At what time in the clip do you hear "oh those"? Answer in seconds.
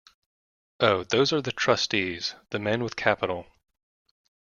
0.79-1.31